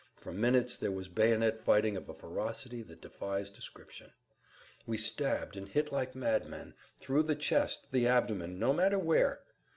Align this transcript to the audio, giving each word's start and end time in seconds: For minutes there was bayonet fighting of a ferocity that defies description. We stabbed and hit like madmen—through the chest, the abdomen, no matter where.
For 0.15 0.33
minutes 0.33 0.77
there 0.77 0.89
was 0.89 1.09
bayonet 1.09 1.61
fighting 1.61 1.95
of 1.95 2.09
a 2.09 2.13
ferocity 2.15 2.81
that 2.81 3.01
defies 3.03 3.51
description. 3.51 4.11
We 4.87 4.97
stabbed 4.97 5.55
and 5.55 5.69
hit 5.69 5.91
like 5.91 6.15
madmen—through 6.15 7.21
the 7.21 7.35
chest, 7.35 7.91
the 7.91 8.07
abdomen, 8.07 8.57
no 8.57 8.73
matter 8.73 8.97
where. 8.97 9.41